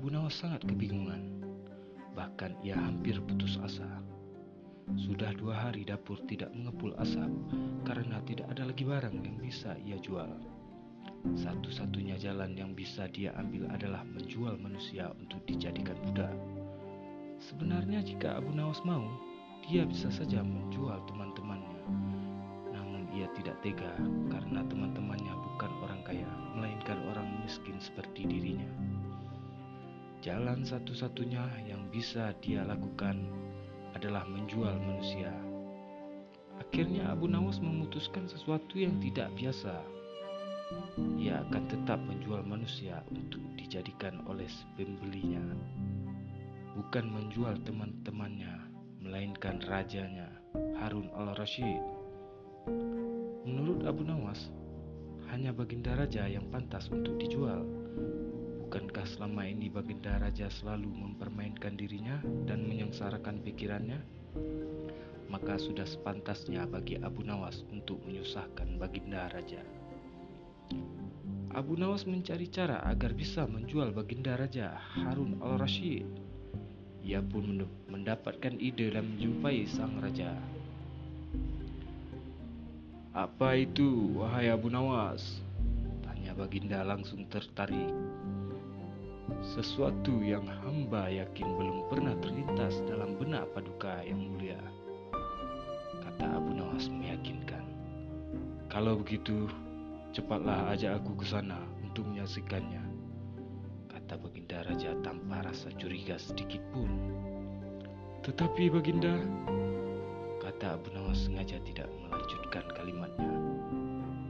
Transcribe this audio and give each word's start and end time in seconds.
Abu 0.00 0.16
Nawas 0.16 0.40
sangat 0.40 0.64
kebingungan. 0.64 1.44
Bahkan 2.16 2.64
ia 2.64 2.72
hampir 2.72 3.20
putus 3.20 3.60
asa. 3.60 4.00
Sudah 4.96 5.28
dua 5.36 5.52
hari 5.52 5.84
dapur 5.84 6.16
tidak 6.24 6.48
mengepul 6.56 6.96
asap 6.96 7.28
karena 7.84 8.16
tidak 8.24 8.48
ada 8.48 8.64
lagi 8.64 8.80
barang 8.88 9.20
yang 9.20 9.36
bisa 9.36 9.76
ia 9.84 10.00
jual. 10.00 10.40
Satu-satunya 11.36 12.16
jalan 12.16 12.56
yang 12.56 12.72
bisa 12.72 13.12
dia 13.12 13.36
ambil 13.36 13.68
adalah 13.68 14.00
menjual 14.08 14.56
manusia 14.56 15.12
untuk 15.20 15.44
dijadikan 15.44 16.00
budak. 16.00 16.32
Sebenarnya 17.36 18.00
jika 18.00 18.40
Abu 18.40 18.56
Nawas 18.56 18.80
mau, 18.88 19.04
dia 19.68 19.84
bisa 19.84 20.08
saja 20.08 20.40
menjual 20.40 20.96
teman-temannya. 21.12 21.84
Namun 22.72 23.04
ia 23.12 23.28
tidak 23.36 23.60
tega 23.60 23.92
karena 24.32 24.64
teman-temannya 24.64 25.34
bukan 25.44 25.72
orang 25.84 26.00
kaya, 26.08 26.30
melainkan 26.56 26.96
orang 27.12 27.28
miskin 27.44 27.76
seperti 27.76 28.24
dirinya. 28.24 28.99
Jalan 30.20 30.64
satu-satunya 30.68 31.68
yang 31.68 31.88
bisa 31.88 32.36
dia 32.44 32.64
lakukan 32.64 33.24
adalah 33.96 34.24
menjual 34.28 34.76
manusia. 34.80 35.32
Akhirnya 36.60 37.08
Abu 37.12 37.24
Nawas 37.24 37.56
memutuskan 37.58 38.28
sesuatu 38.28 38.76
yang 38.76 39.00
tidak 39.00 39.32
biasa. 39.36 39.80
Ia 41.18 41.42
akan 41.48 41.64
tetap 41.66 41.98
menjual 42.04 42.44
manusia 42.46 43.00
untuk 43.10 43.42
dijadikan 43.56 44.22
oleh 44.28 44.46
pembelinya 44.76 45.42
bukan 46.76 47.10
menjual 47.10 47.58
teman-temannya, 47.66 48.54
melainkan 49.02 49.58
rajanya, 49.66 50.30
Harun 50.78 51.10
al-Rashid. 51.12 51.82
Menurut 53.44 53.82
Abu 53.84 54.06
Nawas, 54.06 54.48
hanya 55.28 55.50
Baginda 55.50 55.92
Raja 55.92 56.24
yang 56.24 56.46
pantas 56.48 56.88
untuk 56.88 57.18
dijual. 57.18 57.66
Bukankah 58.70 59.02
selama 59.02 59.50
ini 59.50 59.66
Baginda 59.66 60.14
Raja 60.22 60.46
selalu 60.46 60.86
mempermainkan 60.86 61.74
dirinya 61.74 62.22
dan 62.46 62.62
menyengsarakan 62.70 63.42
pikirannya? 63.42 63.98
Maka 65.26 65.58
sudah 65.58 65.82
sepantasnya 65.82 66.70
bagi 66.70 66.94
Abu 67.02 67.26
Nawas 67.26 67.66
untuk 67.74 67.98
menyusahkan 68.06 68.78
Baginda 68.78 69.26
Raja. 69.26 69.66
Abu 71.50 71.74
Nawas 71.74 72.06
mencari 72.06 72.46
cara 72.46 72.78
agar 72.86 73.10
bisa 73.10 73.42
menjual 73.42 73.90
Baginda 73.90 74.38
Raja 74.38 74.78
Harun 74.78 75.42
al-Rashid 75.42 76.30
ia 77.00 77.18
pun 77.24 77.64
mendapatkan 77.88 78.54
ide 78.60 78.92
dan 78.92 79.02
menjumpai 79.02 79.64
sang 79.64 79.98
raja. 79.98 80.36
Apa 83.10 83.58
itu, 83.58 84.14
wahai 84.20 84.52
Abu 84.52 84.70
Nawas? 84.70 85.42
Tanya 86.06 86.36
Baginda 86.38 86.86
langsung 86.86 87.26
tertarik. 87.26 87.90
Sesuatu 89.40 90.20
yang 90.20 90.44
hamba 90.44 91.08
yakin 91.08 91.48
belum 91.56 91.88
pernah 91.88 92.12
terlintas 92.20 92.84
dalam 92.84 93.16
benak 93.16 93.48
paduka 93.56 94.04
yang 94.04 94.20
mulia. 94.20 94.60
Kata 96.04 96.36
Abu 96.36 96.52
Nawas 96.52 96.92
meyakinkan. 96.92 97.64
Kalau 98.68 99.00
begitu, 99.00 99.48
cepatlah 100.12 100.70
ajak 100.76 101.00
aku 101.00 101.16
ke 101.18 101.26
sana 101.26 101.58
untuk 101.80 102.04
menyaksikannya 102.06 102.90
kata 104.10 104.26
Baginda 104.26 104.66
Raja 104.66 104.90
tanpa 105.06 105.38
rasa 105.46 105.70
curiga 105.78 106.18
sedikit 106.18 106.58
pun. 106.74 106.90
Tetapi 108.26 108.66
Baginda, 108.66 109.22
kata 110.42 110.74
Abu 110.74 110.90
Nawas 110.90 111.30
sengaja 111.30 111.62
tidak 111.62 111.86
melanjutkan 111.94 112.66
kalimatnya. 112.74 113.30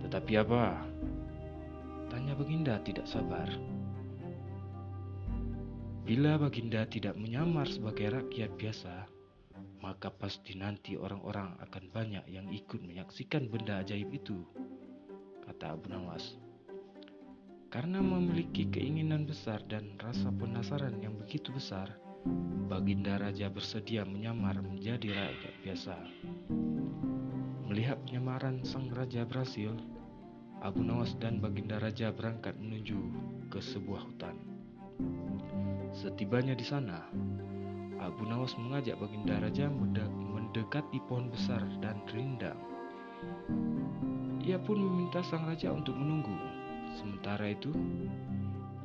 Tetapi 0.05 0.33
apa? 0.37 0.85
Tanya 2.13 2.37
Baginda 2.37 2.77
tidak 2.85 3.09
sabar. 3.09 3.49
Bila 6.11 6.35
Baginda 6.35 6.83
tidak 6.91 7.15
menyamar 7.15 7.71
sebagai 7.71 8.11
rakyat 8.11 8.59
biasa, 8.59 9.07
maka 9.79 10.11
pasti 10.11 10.59
nanti 10.59 10.99
orang-orang 10.99 11.55
akan 11.63 11.87
banyak 11.87 12.27
yang 12.27 12.51
ikut 12.51 12.83
menyaksikan 12.83 13.47
benda 13.47 13.79
ajaib 13.79 14.11
itu, 14.11 14.43
kata 15.47 15.79
Abu 15.79 15.87
Nawas. 15.87 16.35
Karena 17.71 18.03
memiliki 18.03 18.67
keinginan 18.67 19.23
besar 19.23 19.63
dan 19.71 19.95
rasa 20.03 20.35
penasaran 20.35 20.99
yang 20.99 21.15
begitu 21.15 21.55
besar, 21.55 21.95
Baginda 22.67 23.15
Raja 23.15 23.47
bersedia 23.47 24.03
menyamar 24.03 24.59
menjadi 24.59 25.15
rakyat 25.15 25.55
biasa. 25.63 25.95
Melihat 27.71 28.03
penyamaran 28.03 28.67
sang 28.67 28.91
raja 28.91 29.23
berhasil, 29.23 29.79
Abu 30.59 30.83
Nawas 30.83 31.15
dan 31.23 31.39
Baginda 31.39 31.79
Raja 31.79 32.11
berangkat 32.11 32.59
menuju 32.59 32.99
ke 33.47 33.63
sebuah 33.63 34.11
hutan. 34.11 34.50
Setibanya 35.91 36.55
di 36.55 36.63
sana, 36.63 37.03
Abu 37.99 38.23
Nawas 38.23 38.55
mengajak 38.55 38.95
Baginda 39.03 39.43
Raja 39.43 39.67
mendekati 39.67 41.03
pohon 41.11 41.35
besar 41.35 41.67
dan 41.83 41.99
rindang. 42.15 42.59
Ia 44.41 44.57
pun 44.63 44.79
meminta 44.79 45.19
sang 45.27 45.51
raja 45.51 45.75
untuk 45.75 45.99
menunggu. 45.99 46.33
Sementara 46.95 47.51
itu, 47.51 47.75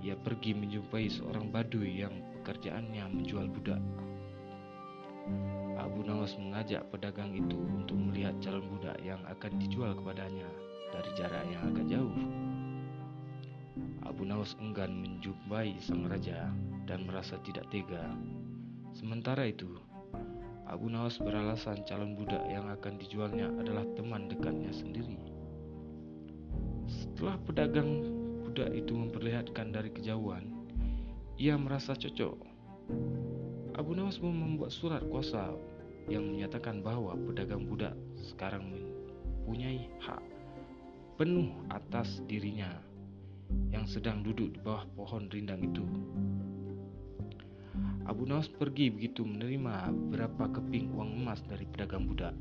ia 0.01 0.17
pergi 0.17 0.57
menjumpai 0.57 1.05
seorang 1.05 1.53
badui 1.53 2.01
yang 2.01 2.13
pekerjaannya 2.41 3.05
menjual 3.22 3.53
budak. 3.53 3.81
Abu 5.77 6.01
Nawas 6.05 6.33
mengajak 6.41 6.89
pedagang 6.89 7.37
itu 7.37 7.57
untuk 7.57 8.01
melihat 8.01 8.33
calon 8.41 8.66
budak 8.66 8.97
yang 9.05 9.22
akan 9.29 9.51
dijual 9.61 9.93
kepadanya 9.93 10.49
dari 10.89 11.11
jarak 11.17 11.45
yang 11.53 11.61
agak 11.69 11.85
jauh. 11.85 12.17
Abu 14.06 14.24
Nawas 14.24 14.56
enggan 14.63 15.03
menjumpai 15.03 15.75
sang 15.84 16.08
raja 16.08 16.47
dan 16.88 17.03
merasa 17.03 17.36
tidak 17.44 17.68
tega. 17.74 18.16
Sementara 18.96 19.44
itu, 19.50 19.75
Abu 20.66 20.88
Nawas 20.88 21.19
beralasan 21.19 21.84
calon 21.84 22.16
budak 22.16 22.41
yang 22.47 22.66
akan 22.72 22.96
dijualnya 22.96 23.52
adalah 23.59 23.84
teman 24.00 24.31
dekatnya 24.31 24.72
sendiri. 24.72 25.19
Setelah 26.88 27.35
pedagang 27.44 28.08
budak 28.47 28.72
itu 28.72 28.96
memperlihatkan 28.96 29.75
dari 29.75 29.91
kejauhan, 29.91 30.47
ia 31.35 31.59
merasa 31.59 31.91
cocok. 31.91 32.40
Abu 33.75 33.91
Nawas 33.91 34.16
pun 34.16 34.31
membuat 34.31 34.72
surat 34.72 35.03
kuasa 35.12 35.52
yang 36.08 36.24
menyatakan 36.24 36.80
bahwa 36.80 37.18
pedagang 37.28 37.68
budak 37.68 37.97
sekarang 38.16 38.72
mempunyai 38.72 39.91
hak 40.00 40.24
penuh 41.19 41.52
atas 41.72 42.24
dirinya 42.30 42.72
yang 43.73 43.85
sedang 43.85 44.23
duduk 44.23 44.56
di 44.56 44.59
bawah 44.63 44.85
pohon 44.95 45.29
rindang 45.29 45.61
itu. 45.61 45.85
Abu 48.06 48.29
Nawas 48.29 48.45
pergi 48.45 48.94
begitu 48.94 49.25
menerima 49.25 49.89
beberapa 49.89 50.45
keping 50.61 50.94
uang 50.94 51.25
emas 51.25 51.41
dari 51.50 51.66
pedagang 51.66 52.05
budak. 52.05 52.38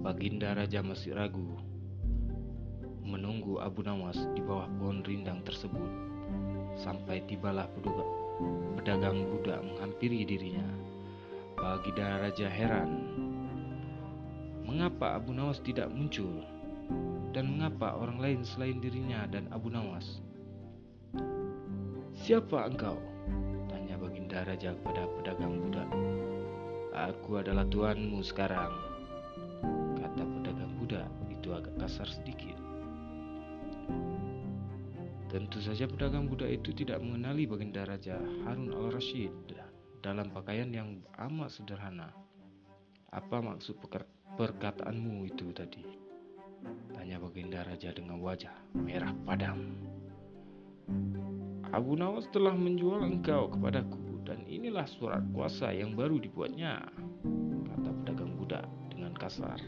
Baginda 0.00 0.56
Raja 0.56 0.80
masih 0.80 1.12
ragu 1.12 1.60
menunggu 3.04 3.60
Abu 3.60 3.84
Nawas 3.84 4.16
di 4.32 4.40
bawah 4.40 4.64
pohon 4.80 5.04
rindang 5.04 5.44
tersebut 5.44 5.92
sampai 6.80 7.20
tibalah 7.28 7.68
pedagang 8.80 9.28
budak 9.28 9.60
menghampiri 9.60 10.24
dirinya. 10.24 10.64
Bagi 11.54 11.92
Raja 11.94 12.48
heran, 12.50 12.90
mengapa 14.64 15.20
Abu 15.20 15.36
Nawas 15.36 15.60
tidak 15.60 15.92
muncul 15.92 16.42
dan 17.34 17.58
mengapa 17.58 17.98
orang 17.98 18.22
lain 18.22 18.40
selain 18.46 18.78
dirinya 18.78 19.26
dan 19.26 19.50
Abu 19.50 19.68
Nawas? 19.68 20.22
Siapa 22.14 22.70
engkau? 22.70 22.94
Tanya 23.66 23.98
Baginda 23.98 24.46
Raja 24.46 24.70
kepada 24.78 25.10
pedagang 25.18 25.58
budak. 25.58 25.90
Aku 26.94 27.42
adalah 27.42 27.66
tuanmu 27.66 28.22
sekarang, 28.22 28.70
kata 29.98 30.22
pedagang 30.22 30.72
budak 30.78 31.10
itu 31.26 31.50
agak 31.50 31.74
kasar 31.82 32.06
sedikit. 32.06 32.54
Tentu 35.26 35.58
saja 35.58 35.90
pedagang 35.90 36.30
budak 36.30 36.54
itu 36.54 36.70
tidak 36.70 37.02
mengenali 37.02 37.50
baginda 37.50 37.82
Raja 37.82 38.22
Harun 38.46 38.70
al-Rashid 38.70 39.34
dalam 39.98 40.30
pakaian 40.30 40.70
yang 40.70 41.02
amat 41.18 41.50
sederhana. 41.50 42.14
Apa 43.10 43.42
maksud 43.42 43.74
perkataanmu 44.38 45.26
itu 45.26 45.50
tadi? 45.50 46.03
Tanya 46.92 47.16
baginda 47.20 47.60
Raja 47.64 47.90
dengan 47.92 48.20
wajah 48.20 48.54
merah 48.76 49.12
padam. 49.24 49.76
Abu 51.74 51.98
Nawas 51.98 52.30
telah 52.30 52.54
menjual 52.54 53.02
engkau 53.02 53.50
kepadaku 53.50 54.22
dan 54.22 54.46
inilah 54.46 54.86
surat 54.86 55.20
kuasa 55.34 55.74
yang 55.74 55.98
baru 55.98 56.22
dibuatnya, 56.22 56.86
kata 57.72 57.90
pedagang 58.02 58.32
budak 58.38 58.64
dengan 58.88 59.12
kasar. 59.18 59.58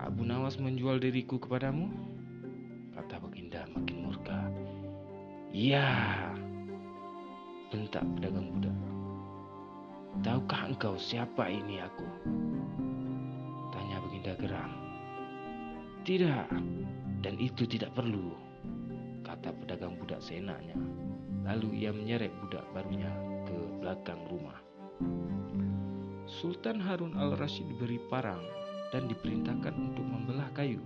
Abu 0.00 0.22
Nawas 0.24 0.56
menjual 0.56 1.02
diriku 1.02 1.36
kepadamu? 1.36 1.92
kata 2.96 3.20
Baginda 3.20 3.62
makin 3.76 3.96
murka. 4.08 4.40
Iya, 5.52 5.86
bentak 7.68 8.02
pedagang 8.16 8.50
budak. 8.56 8.76
Tahukah 10.24 10.72
engkau 10.72 10.96
siapa 10.96 11.46
ini 11.52 11.78
aku? 11.84 12.08
Baginda 14.36 14.52
geram. 14.52 14.72
Tidak, 16.04 16.48
dan 17.24 17.34
itu 17.40 17.64
tidak 17.64 17.96
perlu, 17.96 18.36
kata 19.24 19.48
pedagang 19.56 19.96
budak 19.96 20.20
seenaknya. 20.20 20.76
Lalu 21.48 21.82
ia 21.82 21.90
menyeret 21.90 22.30
budak 22.44 22.62
barunya 22.76 23.08
ke 23.48 23.56
belakang 23.80 24.20
rumah. 24.28 24.60
Sultan 26.28 26.84
Harun 26.84 27.16
al-Rashid 27.16 27.64
diberi 27.64 27.96
parang 28.12 28.44
dan 28.92 29.08
diperintahkan 29.08 29.72
untuk 29.72 30.04
membelah 30.04 30.52
kayu. 30.52 30.84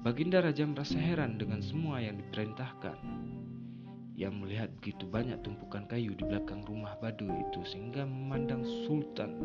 Baginda 0.00 0.40
Raja 0.40 0.64
merasa 0.64 0.96
heran 0.96 1.36
dengan 1.36 1.60
semua 1.60 2.00
yang 2.00 2.16
diperintahkan. 2.16 2.96
Ia 4.16 4.32
melihat 4.32 4.72
begitu 4.80 5.04
banyak 5.04 5.44
tumpukan 5.44 5.84
kayu 5.90 6.16
di 6.16 6.24
belakang 6.24 6.64
rumah 6.64 6.96
Badu 7.04 7.28
itu 7.28 7.60
sehingga 7.68 8.08
memandang 8.08 8.64
Sultan 8.88 9.36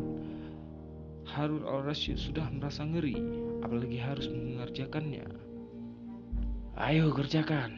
Harun 1.28 1.64
al-Rashid 1.64 2.18
sudah 2.18 2.50
merasa 2.50 2.86
ngeri, 2.86 3.18
apalagi 3.62 3.98
harus 4.02 4.26
mengerjakannya. 4.30 5.26
Ayo 6.80 7.14
kerjakan. 7.14 7.78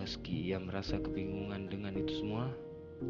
Meski 0.00 0.50
ia 0.50 0.58
merasa 0.58 0.98
kebingungan 0.98 1.68
dengan 1.68 1.94
itu 1.94 2.24
semua, 2.24 2.50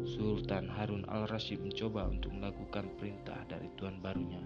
Sultan 0.03 0.65
Harun 0.67 1.05
al-Rashid 1.05 1.61
mencoba 1.61 2.09
untuk 2.09 2.33
melakukan 2.33 2.89
perintah 2.97 3.45
dari 3.45 3.69
tuan 3.77 4.01
barunya. 4.01 4.41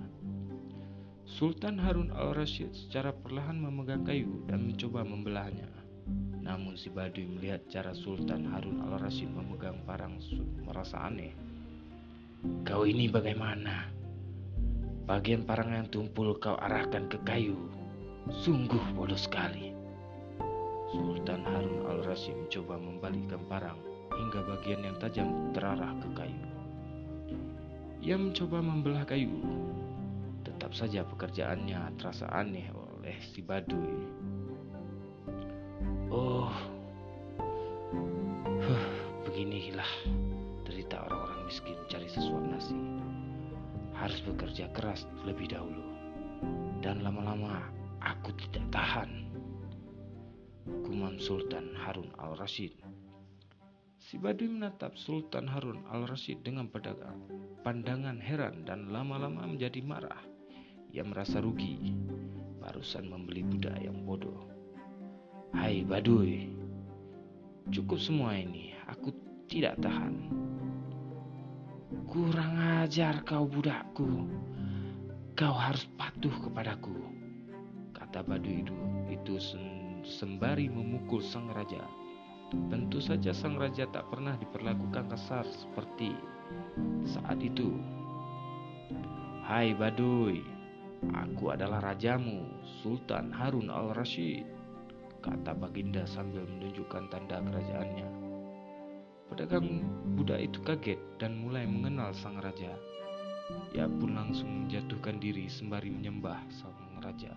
Sultan 1.28 1.76
Harun 1.76 2.12
al-Rashid 2.16 2.72
secara 2.72 3.12
perlahan 3.12 3.60
memegang 3.60 4.08
kayu 4.08 4.48
dan 4.48 4.64
mencoba 4.64 5.04
membelahnya. 5.04 5.68
Namun 6.40 6.80
si 6.80 6.88
Baduy 6.88 7.28
melihat 7.28 7.68
cara 7.68 7.92
Sultan 7.92 8.48
Harun 8.48 8.80
al-Rashid 8.80 9.28
memegang 9.28 9.84
parang 9.84 10.16
merasa 10.64 11.04
aneh. 11.04 11.36
Kau 12.46 12.86
ini 12.86 13.10
bagaimana? 13.10 13.90
Bagian 15.10 15.42
parang 15.42 15.74
yang 15.74 15.90
tumpul 15.90 16.38
kau 16.38 16.54
arahkan 16.54 17.10
ke 17.10 17.18
kayu. 17.26 17.58
Sungguh 18.30 18.94
bodoh 18.94 19.18
sekali. 19.18 19.74
Sultan 20.94 21.42
Harun 21.42 21.90
al-Rashid 21.90 22.38
mencoba 22.38 22.78
membalikkan 22.78 23.42
parang 23.50 23.82
hingga 24.14 24.46
bagian 24.46 24.86
yang 24.86 24.96
tajam 25.02 25.50
terarah 25.58 25.98
ke 25.98 26.10
kayu. 26.14 26.46
Ia 28.06 28.16
mencoba 28.22 28.62
membelah 28.62 29.04
kayu, 29.10 29.34
Tetap 30.46 30.78
saja 30.78 31.02
pekerjaannya 31.10 31.98
terasa 31.98 32.30
aneh 32.30 32.70
oleh 32.70 33.18
si 33.34 33.42
Baduy. 33.42 34.06
Oh, 36.14 36.54
huh, 38.46 38.86
beginilah 39.28 39.92
bekerja 44.58 44.74
keras 44.74 45.06
lebih 45.22 45.54
dahulu. 45.54 45.86
Dan 46.82 47.06
lama-lama 47.06 47.62
aku 48.02 48.34
tidak 48.42 48.66
tahan. 48.74 49.30
Kumam 50.82 51.22
Sultan 51.22 51.78
Harun 51.78 52.10
al-Rashid. 52.18 52.74
Si 54.02 54.18
Baduy 54.18 54.50
menatap 54.50 54.98
Sultan 54.98 55.46
Harun 55.46 55.86
al-Rashid 55.94 56.42
dengan 56.42 56.74
pedagang, 56.74 57.22
pandangan 57.62 58.18
heran 58.18 58.66
dan 58.66 58.90
lama-lama 58.90 59.46
menjadi 59.46 59.78
marah. 59.86 60.26
Ia 60.90 61.06
merasa 61.06 61.38
rugi 61.38 61.94
barusan 62.58 63.14
membeli 63.14 63.46
budak 63.46 63.78
yang 63.78 64.10
bodoh. 64.10 64.42
Hai 65.54 65.86
Baduy, 65.86 66.50
cukup 67.70 68.02
semua 68.02 68.34
ini, 68.34 68.74
aku 68.90 69.14
tidak 69.46 69.78
tahan. 69.86 70.47
Kurang 72.18 72.58
ajar 72.82 73.22
kau 73.30 73.46
budakku, 73.46 74.26
kau 75.38 75.54
harus 75.54 75.86
patuh 76.02 76.34
kepadaku, 76.42 76.98
kata 77.94 78.26
Baduy 78.26 78.66
itu, 78.66 78.74
itu 79.06 79.38
sembari 80.02 80.66
memukul 80.66 81.22
sang 81.22 81.46
raja. 81.54 81.86
Tentu 82.74 82.98
saja 82.98 83.30
sang 83.30 83.54
raja 83.62 83.86
tak 83.94 84.10
pernah 84.10 84.34
diperlakukan 84.34 85.14
kasar 85.14 85.46
seperti 85.46 86.18
saat 87.06 87.38
itu. 87.38 87.78
Hai 89.46 89.78
Baduy, 89.78 90.42
Aku 91.14 91.54
adalah 91.54 91.86
rajamu, 91.86 92.50
Sultan 92.82 93.30
Harun 93.30 93.70
al-Rashid, 93.70 94.42
kata 95.22 95.54
Baginda 95.54 96.02
sambil 96.10 96.50
menunjukkan 96.50 97.14
tanda 97.14 97.46
kerajaannya. 97.46 98.27
Pedagang 99.28 99.84
budak 100.16 100.40
itu 100.40 100.60
kaget 100.64 101.00
dan 101.20 101.40
mulai 101.40 101.68
mengenal 101.68 102.16
sang 102.16 102.40
raja. 102.40 102.74
Ia 103.76 103.88
pun 103.88 104.16
langsung 104.16 104.66
menjatuhkan 104.66 105.20
diri 105.20 105.48
sembari 105.48 105.92
menyembah 105.92 106.40
sang 106.52 106.76
raja. 107.04 107.36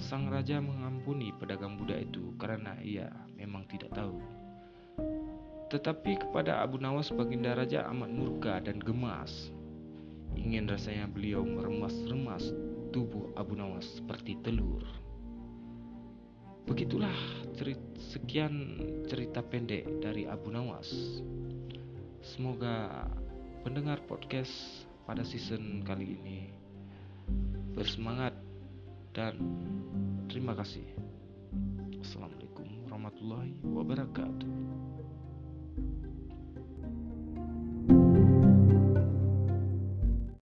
Sang 0.00 0.28
raja 0.28 0.60
mengampuni 0.60 1.32
pedagang 1.36 1.80
budak 1.80 2.08
itu 2.08 2.32
karena 2.40 2.76
ia 2.84 3.08
memang 3.36 3.64
tidak 3.68 3.92
tahu. 3.92 4.20
Tetapi 5.72 6.28
kepada 6.28 6.60
Abu 6.60 6.76
Nawas 6.76 7.08
Baginda 7.08 7.56
Raja 7.56 7.88
amat 7.88 8.12
murka 8.12 8.60
dan 8.60 8.76
gemas 8.76 9.48
Ingin 10.36 10.64
rasanya 10.64 11.04
beliau 11.12 11.44
meremas-remas 11.44 12.52
tubuh 12.88 13.32
Abu 13.36 13.52
Nawas 13.52 14.00
seperti 14.00 14.40
telur. 14.40 14.80
Begitulah 16.62 17.14
cerita, 17.58 17.82
sekian 17.98 18.78
cerita 19.10 19.42
pendek 19.42 19.82
dari 19.98 20.30
Abu 20.30 20.54
Nawas. 20.54 20.88
Semoga 22.22 23.06
pendengar 23.66 23.98
podcast 24.06 24.86
pada 25.02 25.26
season 25.26 25.82
kali 25.82 26.14
ini 26.18 26.38
bersemangat 27.74 28.36
dan 29.10 29.34
terima 30.30 30.54
kasih. 30.54 30.86
Assalamualaikum 31.98 32.86
warahmatullahi 32.86 33.58
wabarakatuh. 33.66 34.50